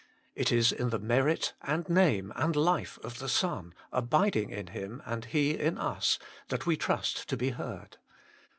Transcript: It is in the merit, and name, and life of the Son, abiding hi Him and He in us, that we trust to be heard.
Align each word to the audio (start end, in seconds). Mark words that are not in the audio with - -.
It 0.33 0.51
is 0.51 0.71
in 0.71 0.89
the 0.89 0.97
merit, 0.97 1.53
and 1.61 1.87
name, 1.87 2.33
and 2.35 2.55
life 2.55 2.97
of 3.03 3.19
the 3.19 3.29
Son, 3.29 3.71
abiding 3.91 4.49
hi 4.49 4.71
Him 4.71 5.03
and 5.05 5.25
He 5.25 5.51
in 5.55 5.77
us, 5.77 6.17
that 6.47 6.65
we 6.65 6.75
trust 6.75 7.29
to 7.29 7.37
be 7.37 7.49
heard. 7.51 7.97